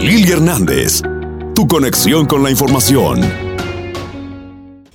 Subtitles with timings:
[0.00, 1.02] Lili Hernández,
[1.56, 3.20] tu conexión con la información.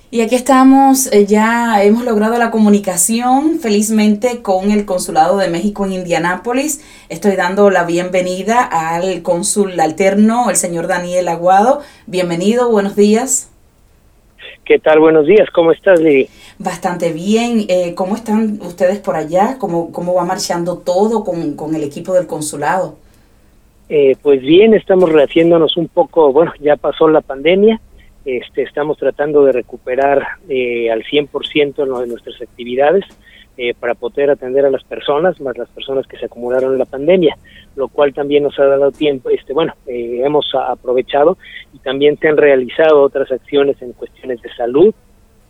[0.09, 5.85] Y aquí estamos, eh, ya hemos logrado la comunicación felizmente con el Consulado de México
[5.85, 6.81] en Indianápolis.
[7.09, 11.81] Estoy dando la bienvenida al cónsul alterno, el señor Daniel Aguado.
[12.07, 13.49] Bienvenido, buenos días.
[14.63, 15.01] ¿Qué tal?
[15.01, 16.29] Buenos días, ¿cómo estás, Lili?
[16.59, 17.65] Bastante bien.
[17.67, 19.57] Eh, ¿Cómo están ustedes por allá?
[19.59, 23.02] ¿Cómo, cómo va marchando todo con, con el equipo del consulado?
[23.89, 27.79] Eh, pues bien, estamos rehaciéndonos un poco, bueno, ya pasó la pandemia,
[28.25, 33.05] este, estamos tratando de recuperar eh, al 100% de nuestras actividades
[33.55, 36.85] eh, para poder atender a las personas, más las personas que se acumularon en la
[36.85, 37.37] pandemia,
[37.75, 41.37] lo cual también nos ha dado tiempo, este, bueno, eh, hemos aprovechado
[41.71, 44.95] y también se han realizado otras acciones en cuestiones de salud,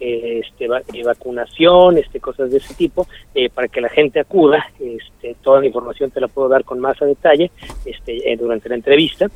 [0.04, 4.66] este, eh, vacunación, este, cosas de ese tipo, eh, para que la gente acuda.
[4.80, 7.52] Este, toda la información te la puedo dar con más a detalle
[7.86, 9.30] este, eh, durante la entrevista.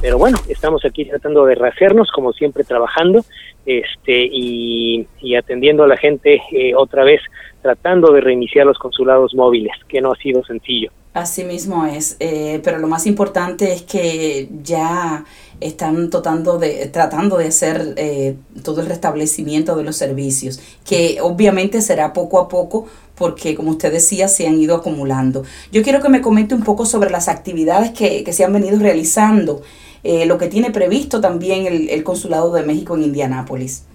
[0.00, 3.24] pero bueno, estamos aquí tratando de rehacernos, como siempre, trabajando
[3.64, 6.40] este, y, y atendiendo a la gente
[6.76, 7.20] otra vez,
[7.62, 10.90] tratando de reiniciar los consulados móviles, que no ha sido sencillo.
[11.14, 12.18] Así mismo es,
[12.62, 15.24] pero lo más importante es que ya
[15.60, 21.80] están tratando de, tratando de hacer eh, todo el restablecimiento de los servicios, que obviamente
[21.82, 25.44] será poco a poco porque, como usted decía, se han ido acumulando.
[25.72, 28.78] Yo quiero que me comente un poco sobre las actividades que, que se han venido
[28.78, 29.62] realizando,
[30.04, 33.86] eh, lo que tiene previsto también el, el Consulado de México en Indianápolis.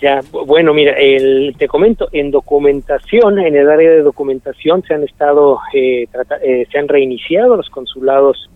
[0.00, 5.02] Ya, bueno, mira, el, te comento, en documentación, en el área de documentación se han
[5.02, 6.06] estado, eh,
[6.42, 8.48] eh, se han reiniciado los consulados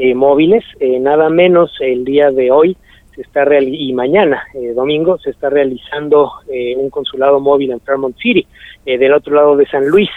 [0.00, 2.76] eh, móviles, eh, nada menos el día de hoy
[3.16, 6.30] se está y mañana, eh, domingo, se está realizando
[6.76, 8.46] un consulado móvil en Fairmont City,
[8.84, 10.08] del otro lado de San Luis.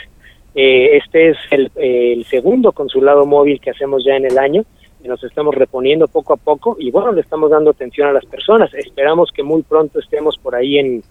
[0.53, 4.63] este es el, el, segundo consulado móvil que hacemos ya en el año,
[5.03, 8.71] nos estamos reponiendo poco a poco y bueno, le estamos dando atención a las personas.
[8.75, 11.02] Esperamos que muy pronto estemos por ahí en,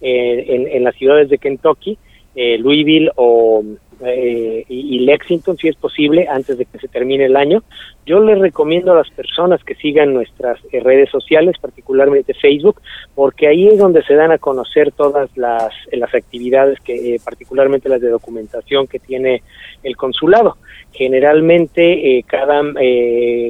[0.00, 1.98] en, en las ciudades de Kentucky,
[2.34, 3.62] Louisville o
[4.06, 7.62] eh, y, Lexington, si es posible, antes de que se termine el año.
[8.06, 12.80] Yo les recomiendo a las personas que sigan nuestras eh, redes sociales, particularmente Facebook,
[13.14, 17.88] porque ahí es donde se dan a conocer todas las, eh, las actividades, que particularmente
[17.88, 19.42] las de documentación que tiene
[19.82, 20.56] el consulado.
[20.92, 22.62] Generalmente cada,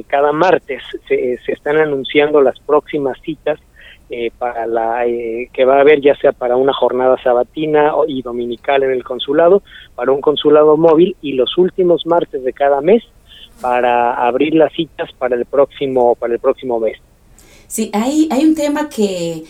[0.07, 3.59] cada martes se, se están anunciando las próximas citas
[4.09, 8.21] eh, para la eh, que va a haber ya sea para una jornada sabatina y
[8.21, 9.63] dominical en el consulado,
[9.95, 13.03] para un consulado móvil y los últimos martes de cada mes
[13.61, 16.97] para abrir las citas para el próximo para el próximo mes.
[17.67, 19.43] Sí, hay hay un tema que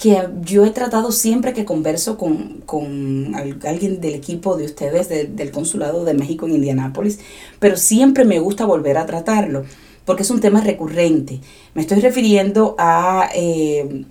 [0.00, 5.50] que yo he tratado siempre que converso con, con alguien del equipo de ustedes del
[5.52, 7.20] Consulado de México en Indianápolis,
[7.60, 9.64] pero siempre me gusta volver a tratarlo
[10.04, 11.40] porque es un tema recurrente.
[11.74, 14.04] Me estoy refiriendo a eh,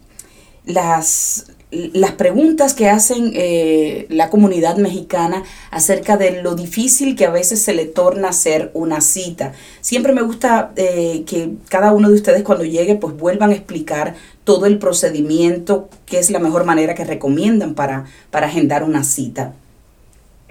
[0.66, 7.32] las, las preguntas que hacen eh, la comunidad mexicana acerca de lo difícil que a
[7.32, 9.54] veces se le torna hacer una cita.
[9.82, 14.16] Siempre me gusta eh, que cada uno de ustedes cuando llegue pues vuelvan a explicar
[14.44, 19.54] todo el procedimiento, que es la mejor manera que recomiendan para, para agendar una cita.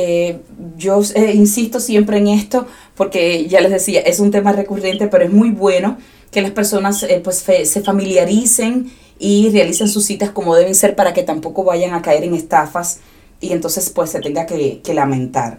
[0.78, 1.02] yo
[1.34, 2.66] insisto siempre en esto
[2.96, 5.98] porque ya les decía, es un tema recurrente, pero es muy bueno
[6.32, 8.86] que las personas eh, pues se familiaricen
[9.18, 13.02] y realicen sus citas como deben ser para que tampoco vayan a caer en estafas
[13.40, 15.58] y entonces pues se tenga que, lamentar.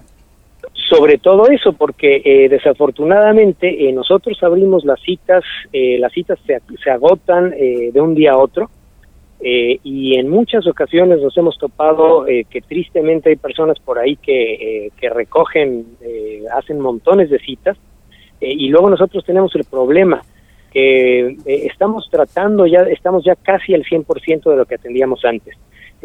[0.89, 6.89] Sobre todo eso, porque eh, desafortunadamente eh, nosotros abrimos las citas, las citas se, se
[6.89, 8.69] agotan de un día a otro
[9.45, 15.09] y en muchas ocasiones nos hemos topado que tristemente hay personas por ahí que, que
[15.09, 15.85] recogen,
[16.55, 17.77] hacen montones de citas
[18.39, 20.21] y luego nosotros tenemos el problema
[20.73, 25.55] que eh, estamos tratando ya, estamos ya casi al 100% de lo que atendíamos antes.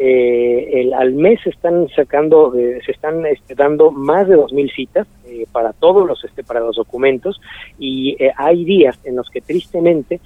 [0.01, 4.73] Eh, el, al mes se están sacando, eh, se están este, dando más de 2.000
[4.73, 7.41] citas eh, para todos los, este, para los documentos
[7.77, 10.21] y hay días en los que tristemente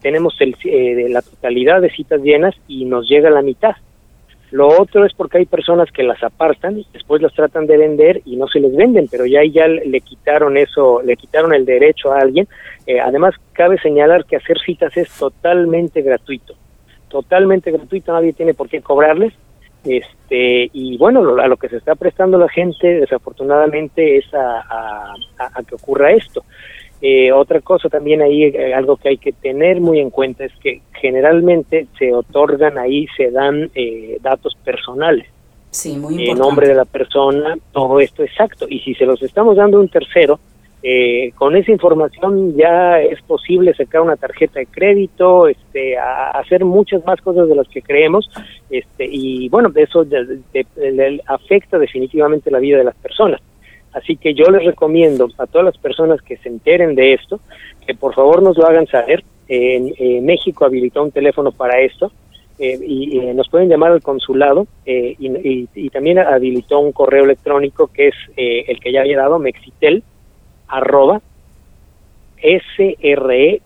[0.00, 3.76] tenemos el, de la totalidad de citas llenas y nos llega la mitad.
[4.50, 8.36] Lo otro es porque hay personas que las apartan, después las tratan de vender y
[8.36, 12.18] no se les venden, pero ya ya le quitaron eso, le quitaron el derecho a
[12.18, 12.46] alguien.
[13.02, 16.54] además, cabe señalar que hacer citas es totalmente gratuito
[17.12, 19.34] totalmente gratuito, nadie tiene por qué cobrarles.
[19.84, 25.14] Este, y bueno, a lo que se está prestando la gente, desafortunadamente, es a,
[25.68, 26.44] que ocurra esto.
[27.00, 30.52] Eh, otra cosa también ahí, eh, algo que hay que tener muy en cuenta es
[30.62, 35.26] que generalmente se otorgan ahí, se dan eh, datos personales.
[35.70, 36.30] Sí, muy importante.
[36.30, 38.66] En nombre de la persona, todo esto exacto.
[38.68, 40.38] Y si se los estamos dando a un tercero,
[40.84, 47.04] eh, con esa información ya es posible sacar una tarjeta de crédito, este, hacer muchas
[47.06, 48.28] más cosas de las que creemos,
[48.68, 50.04] este, y bueno, eso
[51.26, 53.40] afecta definitivamente la vida de las personas.
[53.92, 57.40] Así que yo les recomiendo a todas las personas que se enteren de esto,
[57.86, 59.22] que por favor nos lo hagan saber.
[59.48, 62.10] México habilitó un teléfono para esto,
[62.58, 67.88] eh, y, nos pueden llamar al consulado eh, y, y, también habilitó un correo electrónico
[67.88, 70.02] que es el que ya había dado, Mexitel,
[70.72, 71.20] arroba
[72.42, 73.62] sre.gov.mx,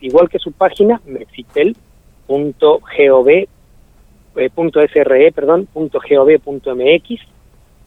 [0.00, 3.28] igual que su página, mexitel.gov,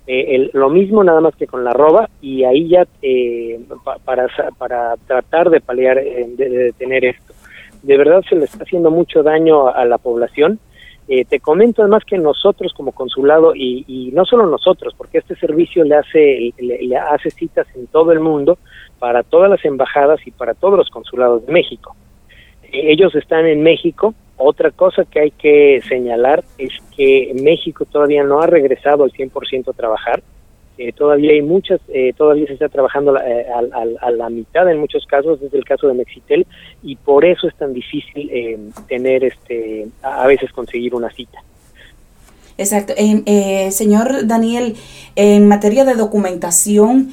[0.08, 3.60] eh, eh, lo mismo nada más que con la arroba y ahí ya eh,
[4.04, 4.28] para,
[4.58, 7.34] para tratar de paliar, eh, de, detener esto.
[7.84, 10.60] De verdad se le está haciendo mucho daño a la población
[11.08, 15.84] eh, te comento además que nosotros como consulado, y, no solo nosotros, porque este servicio
[15.84, 18.58] le hace, le, hace citas en todo el mundo
[19.00, 21.96] para todas las embajadas y para todos los consulados de México.
[22.64, 24.14] Eh, ellos están en México.
[24.38, 29.70] Otra cosa que hay que señalar es que México todavía no ha regresado al 100%
[29.70, 30.24] a trabajar.
[30.84, 35.06] Eh, todavía hay muchas, eh, todavía se está trabajando eh, a, la mitad en muchos
[35.06, 36.48] casos, desde el caso de Mexitel,
[36.82, 38.32] y por eso es tan difícil
[38.88, 41.38] tener, este, a, veces conseguir una cita.
[42.58, 42.94] Exacto.
[43.70, 44.76] señor Daniel,
[45.16, 47.12] en materia de documentación,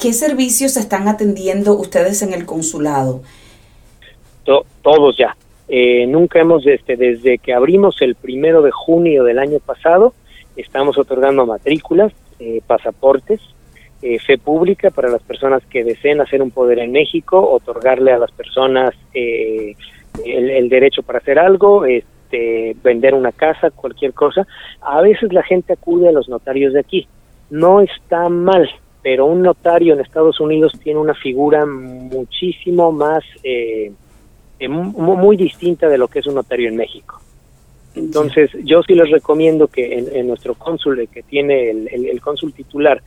[0.00, 3.22] ¿qué servicios están atendiendo ustedes en el consulado?
[4.44, 5.36] todos ya.
[6.06, 10.14] nunca hemos, este, desde que abrimos el primero de junio del año pasado,
[10.56, 13.40] estamos otorgando matrículas, eh, pasaportes,
[14.00, 18.18] eh, fe pública para las personas que deseen hacer un poder en México, otorgarle a
[18.18, 19.74] las personas eh,
[20.24, 24.46] el, derecho para hacer algo, este, vender una casa, cualquier cosa.
[24.80, 27.08] A veces la gente acude a los notarios de aquí.
[27.50, 28.70] No está mal,
[29.02, 33.24] pero un notario en Estados Unidos tiene una figura muchísimo más,
[34.68, 37.20] muy distinta de lo que es un notario en México.
[37.98, 43.02] Entonces, yo sí les recomiendo que en, nuestro cónsul, que tiene el, el, cónsul titular,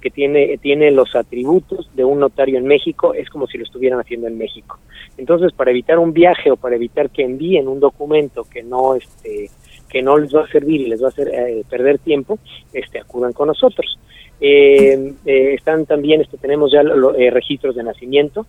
[0.00, 4.00] que tiene, tiene los atributos de un notario en México, es como si lo estuvieran
[4.00, 4.78] haciendo en México.
[5.16, 9.50] Entonces, para evitar un viaje o para evitar que envíen un documento que no, este,
[9.88, 12.38] que no les va a servir y les va a hacer eh, perder tiempo,
[12.72, 13.98] este, acudan con nosotros.
[14.40, 18.46] Eh, eh, están también, este, tenemos ya los registros de nacimiento,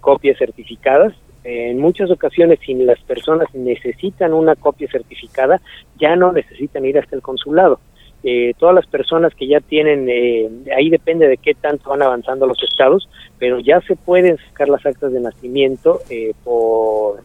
[0.00, 5.60] copias certificadas, en muchas ocasiones, si las personas necesitan una copia certificada,
[5.98, 7.80] ya no necesitan ir hasta el consulado.
[8.24, 12.46] Eh, todas las personas que ya tienen, eh, ahí depende de qué tanto van avanzando
[12.46, 13.08] los estados,
[13.38, 17.22] pero ya se pueden sacar las actas de nacimiento eh, por,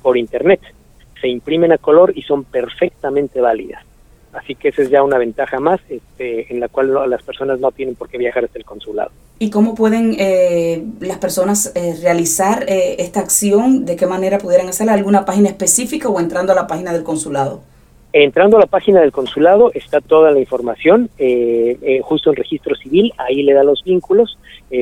[0.00, 0.60] por internet.
[1.20, 3.84] Se imprimen a color y son perfectamente válidas.
[4.32, 7.70] Así que esa es ya una ventaja más este, en la cual las personas no
[7.70, 9.10] tienen por qué viajar hasta el consulado.
[9.38, 13.84] ¿Y cómo pueden eh, las personas eh, realizar eh, esta acción?
[13.84, 14.94] ¿De qué manera pudieran hacerla?
[14.94, 17.60] ¿Alguna página específica o entrando a la página del consulado?
[18.12, 21.08] Entrando a la página del consulado está toda la información,
[22.02, 24.38] justo en registro civil, ahí le da los vínculos,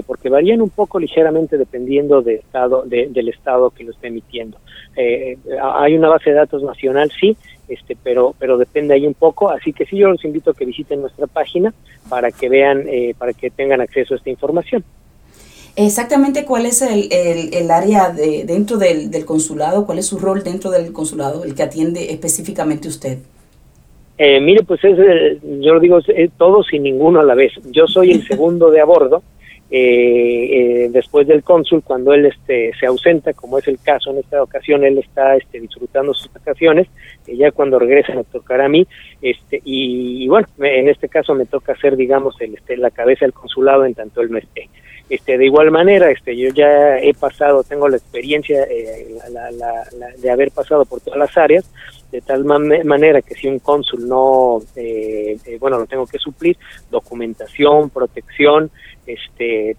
[0.07, 4.59] porque varían un poco ligeramente dependiendo de estado, del estado que lo esté emitiendo.
[4.97, 7.37] hay una base de datos nacional, sí,
[7.71, 10.65] este, pero, pero depende ahí un poco, así que sí yo los invito a que
[10.65, 11.73] visiten nuestra página
[12.09, 14.85] para que vean, eh, para que tengan acceso a esta información.
[15.87, 20.43] Exactamente cuál es el, el, área de, dentro del, del, consulado, cuál es su rol
[20.43, 23.19] dentro del consulado, el que atiende específicamente usted.
[24.19, 24.99] Eh, mire, pues es,
[25.43, 27.55] yo lo digo, es todo sin ninguno a la vez.
[27.71, 29.23] Yo soy el segundo de a bordo
[29.71, 34.19] eh, eh, después del cónsul, cuando él este, se ausenta, como es el caso en
[34.19, 36.89] esta ocasión, él está este, disfrutando sus vacaciones,
[37.27, 38.87] y ya cuando regresa me tocará a mí,
[39.23, 43.33] este, y, bueno, en este caso me toca ser, digamos, el, este, la cabeza del
[43.33, 44.69] consulado en tanto él no esté.
[45.11, 49.09] Este, de igual manera, este, yo ya he pasado, tengo la experiencia eh,
[50.19, 51.69] de haber pasado por todas las áreas,
[52.13, 56.57] de tal manera que si un cónsul no, eh, eh, bueno, lo tengo que suplir,
[56.93, 58.71] documentación, protección,
[59.05, 59.77] este,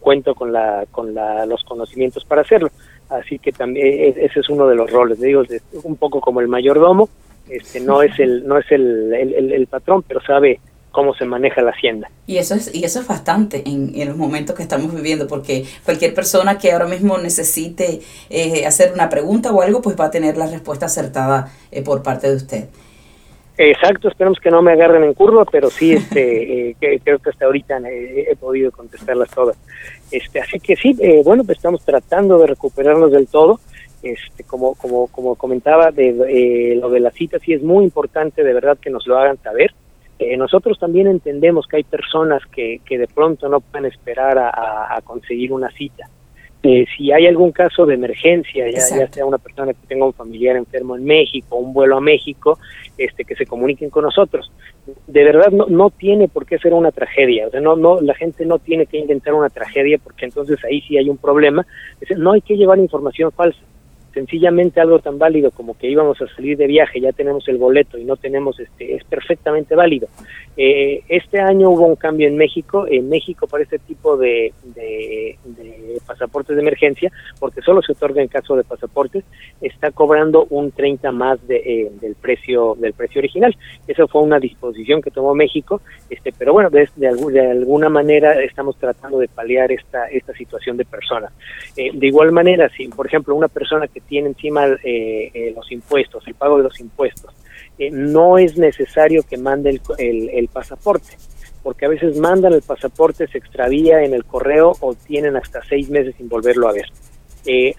[0.00, 2.68] cuento con la, con la, los conocimientos para hacerlo.
[3.08, 5.44] Así que también e, e, ese es uno de los roles, digo,
[5.82, 7.08] un poco como el mayordomo,
[7.48, 10.60] este, no es el, no es el, el patrón, pero sabe
[10.90, 12.10] cómo se maneja la hacienda.
[12.26, 15.64] Y eso es, y eso es bastante en, en los momentos que estamos viviendo, porque
[15.84, 20.10] cualquier persona que ahora mismo necesite eh, hacer una pregunta o algo, pues va a
[20.10, 22.68] tener la respuesta acertada eh, por parte de usted.
[23.60, 27.44] Exacto, esperemos que no me agarren en curva, pero sí, este, eh, creo que hasta
[27.44, 29.56] ahorita he podido contestarlas todas.
[30.10, 33.58] Este, así que sí, bueno, pues estamos tratando de recuperarnos del todo.
[34.00, 38.52] Este, como, como, como comentaba, de, lo de la cita sí es muy importante, de
[38.52, 39.74] verdad, que nos lo hagan saber.
[40.18, 45.00] Eh, nosotros también entendemos que hay personas que, que de pronto no pueden esperar a,
[45.04, 46.08] conseguir una cita.
[46.64, 50.12] Eh, si hay algún caso de emergencia, ya, ya, sea una persona que tenga un
[50.12, 52.58] familiar enfermo en México, un vuelo a México,
[52.96, 54.50] este, que se comuniquen con nosotros.
[55.06, 58.14] De verdad no, no tiene por qué ser una tragedia, o sea, no, no, la
[58.14, 61.64] gente no tiene que inventar una tragedia porque entonces ahí sí hay un problema.
[62.16, 63.60] no hay que llevar información falsa
[64.18, 67.98] sencillamente algo tan válido como que íbamos a salir de viaje, ya tenemos el boleto
[67.98, 70.08] y no tenemos este, es perfectamente válido.
[70.56, 75.38] Eh, este año hubo un cambio en México, en México para este tipo de, de,
[76.04, 79.24] pasaportes de emergencia, porque solo se otorga en caso de pasaportes,
[79.60, 83.56] está cobrando un 30 más de, eh, del precio del precio original.
[83.86, 88.76] Esa fue una disposición que tomó México, este, pero bueno, de, de, alguna manera estamos
[88.78, 91.32] tratando de paliar esta, esta situación de personas.
[91.76, 95.70] Eh, de igual manera, si por ejemplo una persona que tiene encima eh, eh, los
[95.70, 97.34] impuestos, el pago de los impuestos.
[97.78, 101.16] Eh, no es necesario que mande el, el, pasaporte,
[101.62, 105.88] porque a veces mandan el pasaporte, se extravía en el correo o tienen hasta seis
[105.88, 106.86] meses sin volverlo a ver.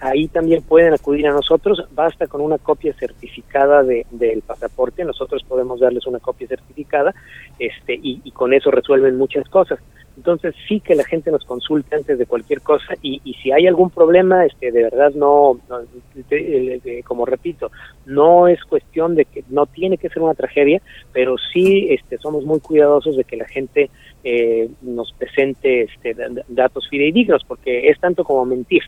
[0.00, 5.42] Ahí también pueden acudir a nosotros, basta con una copia certificada de, del pasaporte, nosotros
[5.46, 7.14] podemos darles una copia certificada
[7.58, 9.78] este, y, y con eso resuelven muchas cosas.
[10.20, 13.66] Entonces sí que la gente nos consulte antes de cualquier cosa y, y si hay
[13.66, 15.58] algún problema, este, de verdad no,
[17.06, 17.70] como repito,
[18.04, 22.44] no es cuestión de que no tiene que ser una tragedia, pero sí este, somos
[22.44, 23.88] muy cuidadosos de que la gente
[24.22, 26.14] eh, nos presente este,
[26.48, 28.82] datos fidedignos, porque es tanto como mentir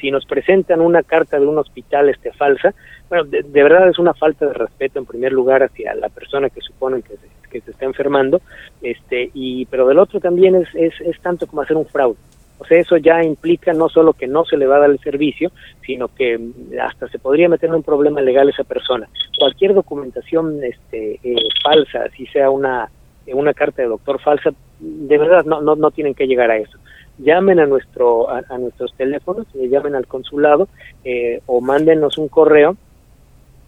[0.00, 2.74] si nos presentan una carta de un hospital este falsa,
[3.08, 6.60] bueno, de, verdad es una falta de respeto en primer lugar hacia la persona que
[6.60, 7.16] suponen que
[7.60, 8.40] se, está enfermando,
[8.80, 12.16] este, y pero del otro también es, es, es tanto como hacer un fraude.
[12.58, 14.98] O sea, eso ya implica no solo que no se le va a dar el
[14.98, 15.50] servicio,
[15.84, 16.38] sino que
[16.80, 19.08] hasta se podría meter en un problema legal esa persona.
[19.38, 22.90] Cualquier documentación este, eh, falsa, si sea una,
[23.32, 26.78] una carta de doctor falsa, de verdad no, no, no tienen que llegar a eso
[27.22, 30.68] llamen a nuestro a, nuestros teléfonos, eh, llamen al consulado
[31.04, 32.76] eh, o mándenos un correo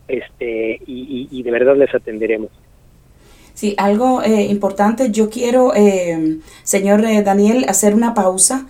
[0.08, 2.50] este y, y, de verdad les atenderemos.
[3.54, 5.72] Sí, algo eh, importante, yo quiero,
[6.64, 8.66] señor Daniel, hacer una pausa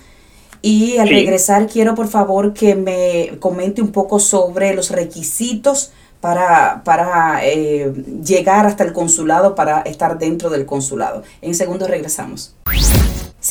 [0.60, 6.82] y al regresar quiero por favor que me comente un poco sobre los requisitos para,
[6.84, 11.22] para llegar hasta el consulado, para estar dentro del consulado.
[11.40, 12.54] En segundo regresamos.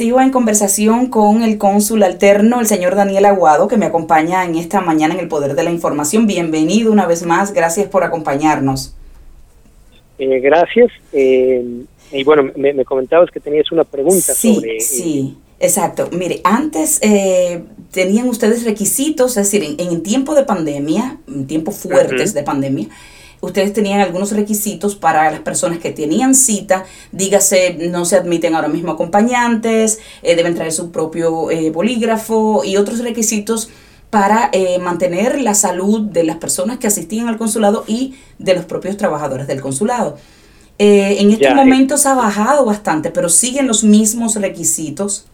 [0.01, 4.55] Sigo en conversación con el cónsul alterno, el señor Daniel Aguado, que me acompaña en
[4.55, 6.25] esta mañana en el Poder de la Información.
[6.25, 8.95] Bienvenido una vez más, gracias por acompañarnos.
[10.17, 10.91] Eh, gracias.
[11.13, 14.79] Eh, y bueno, me, comentabas que tenías una pregunta sí, sobre...
[14.79, 16.09] Sí, exacto.
[16.11, 16.99] Mire, antes
[17.91, 22.87] tenían ustedes requisitos, es decir, en, en tiempo de pandemia, en tiempos fuertes de pandemia,
[23.41, 28.69] ustedes tenían algunos requisitos para las personas que tenían cita, dígase, no se admiten ahora
[28.69, 33.69] mismo acompañantes, eh, deben traer su propio eh, bolígrafo y otros requisitos
[34.09, 38.65] para eh, mantener la salud de las personas que asistían al consulado y de los
[38.65, 40.17] propios trabajadores del consulado.
[40.77, 45.27] en estos momentos ha bajado bastante, pero siguen los mismos requisitos.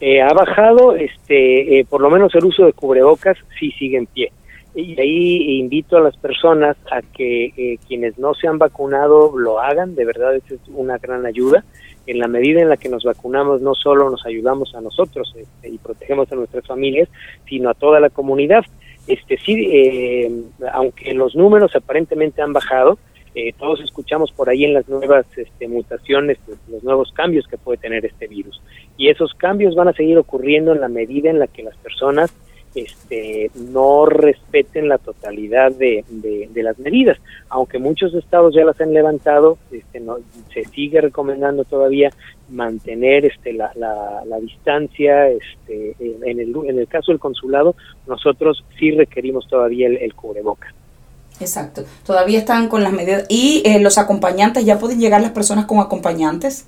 [0.00, 4.32] ha bajado, este, por lo menos el uso de cubrebocas sí sigue en pie.
[4.80, 9.58] Y ahí invito a las personas a que eh, quienes no se han vacunado lo
[9.58, 11.64] hagan, de verdad es una gran ayuda.
[12.06, 15.68] En la medida en la que nos vacunamos no solo nos ayudamos a nosotros este,
[15.68, 17.08] y protegemos a nuestras familias,
[17.48, 18.64] sino a toda la comunidad.
[19.08, 20.30] Este sí, eh,
[20.72, 23.00] aunque los números aparentemente han bajado,
[23.34, 27.58] eh, todos escuchamos por ahí en las nuevas este, mutaciones, pues, los nuevos cambios que
[27.58, 28.62] puede tener este virus.
[28.96, 32.32] Y esos cambios van a seguir ocurriendo en la medida en la que las personas
[32.82, 36.04] este, no respeten la totalidad de,
[36.54, 37.18] las medidas.
[37.48, 40.18] Aunque muchos estados ya las han levantado, este, no,
[40.52, 42.10] se sigue recomendando todavía
[42.50, 45.28] mantener este, la, la, distancia.
[45.28, 47.74] Este, en, el, en el caso del consulado,
[48.06, 50.74] nosotros sí requerimos todavía el, el cubreboca.
[51.40, 51.84] Exacto.
[52.04, 53.24] Todavía están con las medidas.
[53.28, 54.64] ¿Y eh, los acompañantes?
[54.64, 56.66] ¿Ya pueden llegar las personas con acompañantes?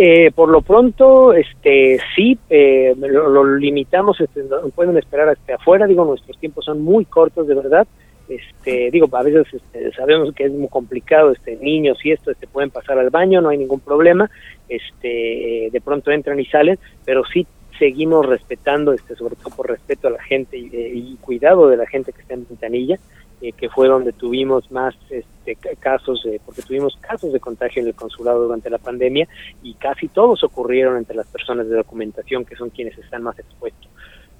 [0.00, 6.04] Eh, por lo pronto, este, sí, eh, lo, limitamos, este, pueden esperar hasta afuera, digo,
[6.04, 7.84] nuestros tiempos son muy cortos, de verdad.
[8.28, 12.46] Este, digo, a veces este, sabemos que es muy complicado, este, niños y esto, este,
[12.46, 14.30] pueden pasar al baño, no hay ningún problema,
[14.68, 17.44] este, de pronto entran y salen, pero sí
[17.76, 21.76] seguimos respetando, este, sobre todo por respeto a la gente y, eh, y cuidado de
[21.76, 23.00] la gente que está en ventanilla,
[23.40, 27.94] eh, que fue donde tuvimos más este, casos, porque tuvimos casos de contagio en el
[27.94, 29.28] consulado durante la pandemia
[29.62, 33.88] y casi todos ocurrieron entre las personas de documentación que son quienes están más expuestos.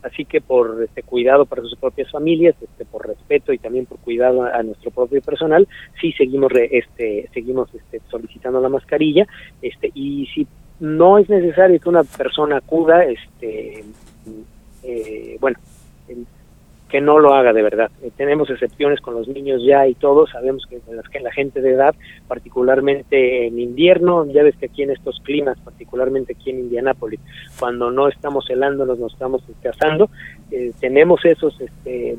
[0.03, 3.99] Así que por este cuidado para sus propias familias, este, por respeto y también por
[3.99, 5.67] cuidado a, nuestro propio personal,
[6.01, 9.27] sí seguimos este, seguimos este, solicitando la mascarilla,
[9.61, 10.47] este, y si
[10.79, 13.85] no es necesario que una persona acuda, este,
[14.85, 15.59] eh, bueno,
[16.89, 17.91] que no lo haga de verdad.
[18.03, 21.95] Eh, tenemos excepciones con los niños ya y todo, sabemos que la gente de edad,
[22.27, 27.21] particularmente en invierno, ya ves que aquí en estos climas, particularmente aquí en Indianápolis,
[27.59, 30.11] cuando no estamos helándonos, nos estamos cazando,
[30.51, 32.17] eh, tenemos esos, este,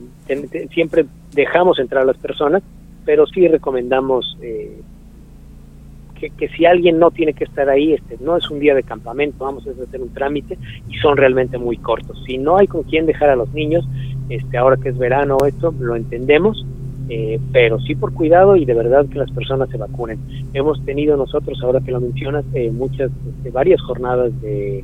[0.71, 2.61] siempre dejamos entrar a las personas,
[3.05, 4.81] pero sí recomendamos eh,
[6.37, 9.45] que, si alguien no tiene que estar ahí, este, no es un día de campamento,
[9.45, 10.57] vamos a hacer un trámite
[10.89, 12.21] y son realmente muy cortos.
[12.25, 13.85] Si no hay con quién dejar a los niños,
[14.29, 16.65] este, ahora que es verano esto, lo entendemos,
[17.09, 20.19] eh, pero sí por cuidado y de verdad que las personas se vacunen.
[20.53, 24.83] Hemos tenido nosotros, ahora que lo mencionas, eh, muchas, este, varias jornadas de,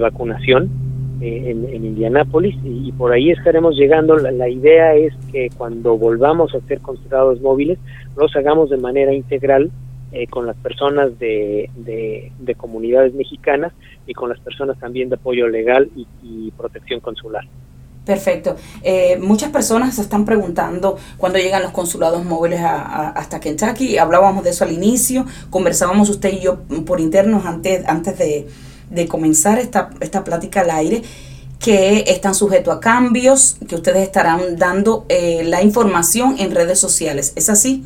[0.00, 0.70] vacunación
[1.20, 4.16] eh, en, en, Indianápolis y, por ahí estaremos llegando.
[4.16, 7.78] La, la, idea es que cuando volvamos a ser consulados móviles,
[8.16, 9.70] los hagamos de manera integral
[10.10, 13.74] eh, con las personas de, de, comunidades mexicanas
[14.06, 15.90] y con las personas también de apoyo legal
[16.22, 17.44] y, protección consular.
[18.08, 18.56] Perfecto.
[18.82, 23.98] Eh, muchas personas se están preguntando cuándo llegan los consulados móviles a, hasta Kentucky.
[23.98, 28.46] Hablábamos de eso al inicio, conversábamos usted y yo por internos antes, antes de,
[28.88, 31.02] de comenzar esta, esta plática al aire
[31.62, 37.34] que están sujetos a cambios, que ustedes estarán dando eh, la información en redes sociales.
[37.36, 37.84] ¿Es así?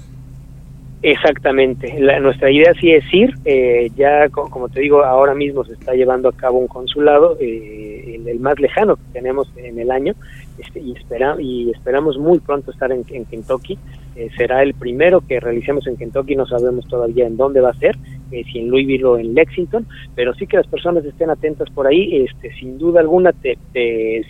[1.02, 1.92] Exactamente.
[2.20, 3.34] nuestra idea sí es ir.
[3.44, 7.91] Eh, ya, como te digo, ahora mismo se está llevando a cabo un consulado, eh,
[8.28, 10.14] el, más lejano que tenemos en el año,
[10.58, 13.78] este, y, espera, y esperamos muy pronto estar en, Kentucky.
[14.14, 17.78] Eh, será el primero que realicemos en Kentucky, no sabemos todavía en dónde va a
[17.78, 17.96] ser,
[18.30, 22.24] si en Louisville o en Lexington, pero sí que las personas estén atentas por ahí.
[22.24, 23.58] Este, sin duda alguna, te,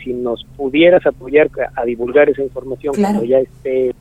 [0.03, 3.95] si nos pudieras apoyar a, divulgar esa información cuando ya esté,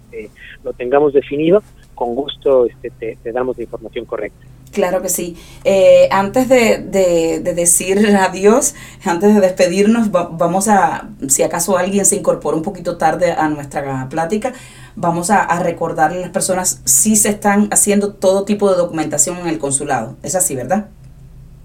[0.63, 1.61] lo tengamos definido,
[1.95, 4.45] con gusto este, te, damos la información correcta.
[4.71, 5.35] Claro que sí.
[5.65, 12.15] Eh, antes de, de, decir adiós, antes de despedirnos, vamos a, si acaso alguien se
[12.15, 14.53] incorpora un poquito tarde a nuestra plática,
[14.95, 19.37] vamos a, a, recordarle a las personas si se están haciendo todo tipo de documentación
[19.39, 20.15] en el consulado.
[20.23, 20.87] Es así, ¿verdad?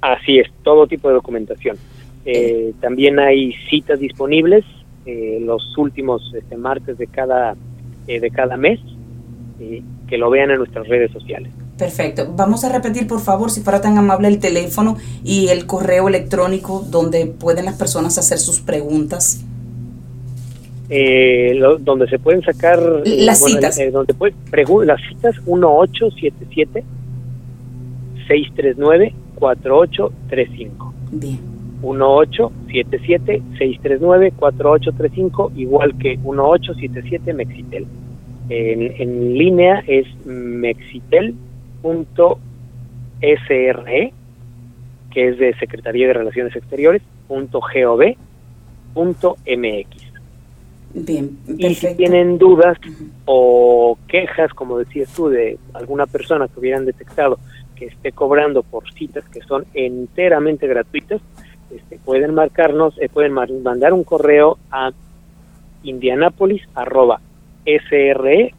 [0.01, 1.77] Así es, todo tipo de documentación.
[2.25, 4.65] Eh, también hay citas disponibles
[5.05, 7.55] eh, los últimos este, martes de cada,
[8.07, 8.81] de cada mes
[10.07, 11.51] que lo vean en nuestras redes sociales.
[11.79, 12.33] Perfecto.
[12.35, 16.85] Vamos a repetir, por favor, si fuera tan amable, el teléfono y el correo electrónico
[16.91, 19.45] donde pueden las personas hacer sus preguntas.
[20.89, 23.77] Eh, donde se pueden sacar las citas.
[23.79, 24.15] Eh, donde
[24.87, 26.85] las citas 1877
[28.29, 30.95] 639 4835.
[31.13, 31.41] Bien.
[31.83, 37.87] 1877 639 4835 igual que 1877 Mexitel.
[38.49, 40.07] En, línea es
[41.87, 44.13] mexitel.sre,
[45.13, 48.03] que es de Secretaría de Relaciones Exteriores, punto gov,
[48.95, 50.07] punto mx.
[50.95, 52.79] Bien, Y si tienen dudas
[53.27, 57.39] o quejas, como decías tú, de alguna persona que hubieran detectado
[57.75, 61.21] que esté cobrando por citas que son enteramente gratuitas,
[61.71, 64.93] este, pueden marcarnos, eh, pueden mandar un correo a
[65.83, 66.63] indianapolis
[67.67, 68.57] sre.gov.mx.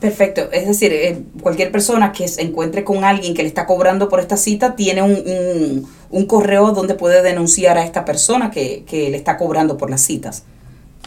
[0.00, 4.08] Perfecto, es decir, eh, cualquier persona que se encuentre con alguien que le está cobrando
[4.08, 9.08] por esta cita tiene un, un, correo donde puede denunciar a esta persona que, que,
[9.08, 10.44] le está cobrando por las citas.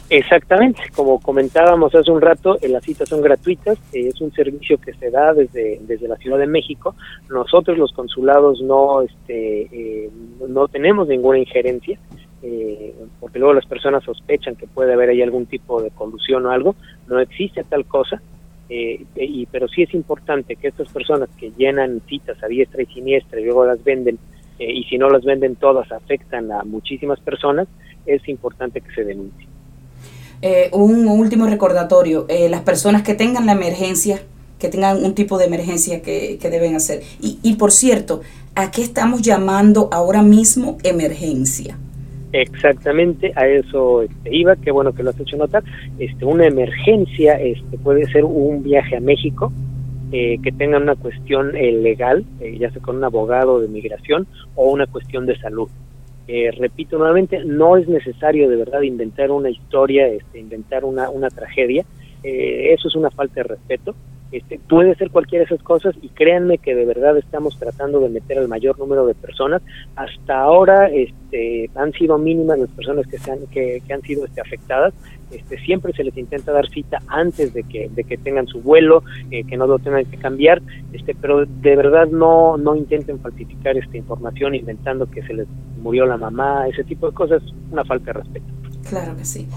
[0.10, 4.80] Exactamente, como comentábamos hace un rato, eh, las citas son gratuitas, eh, es un servicio
[4.80, 6.96] que se da desde, desde la Ciudad de México.
[7.30, 10.10] Nosotros los consulados no, este,
[10.48, 12.00] no tenemos ninguna injerencia
[12.42, 16.52] eh, porque luego las personas sospechan que puede haber ahí algún tipo de colusión o
[16.52, 16.76] algo,
[17.08, 18.22] no existe tal cosa,
[18.70, 22.86] eh, y, pero sí es importante que estas personas que llenan citas a diestra y
[22.86, 24.20] siniestra y luego las venden,
[24.60, 27.68] eh, y si no las venden todas afectan a muchísimas personas,
[28.06, 29.48] es importante que se denuncie.
[30.42, 34.22] Eh, un último recordatorio, eh, las personas que tengan la emergencia,
[34.58, 37.02] que tengan un tipo de emergencia que, que deben hacer.
[37.20, 38.22] Y, y por cierto,
[38.56, 41.78] ¿a qué estamos llamando ahora mismo emergencia?
[42.32, 45.64] Exactamente, a eso este, iba, qué bueno que lo has hecho notar.
[45.98, 49.52] Este, una emergencia este, puede ser un viaje a México,
[50.12, 54.26] eh, que tenga una cuestión eh, legal, eh, ya sea con un abogado de migración
[54.56, 55.70] o una cuestión de salud.
[56.58, 61.84] repito nuevamente, no es necesario de verdad inventar una historia, este, inventar una, una tragedia.
[62.24, 63.96] eso es una falta de respeto.
[64.32, 68.10] Este, puede ser cualquiera de esas cosas y créanme que de verdad estamos tratando de
[68.10, 69.62] meter al mayor número de personas.
[69.96, 74.42] Hasta ahora este, han sido mínimas las personas que, se han, que, han sido este,
[74.42, 74.94] afectadas.
[75.32, 77.90] Este, siempre se les intenta dar cita antes de que,
[78.24, 80.62] tengan su vuelo, eh, que no lo tengan que cambiar,
[80.94, 85.48] este, pero de verdad no, no intenten falsificar esta información inventando que se les
[85.82, 88.48] murió la mamá, ese tipo de cosas, una falta de respeto.
[88.90, 89.48] Claro que sí.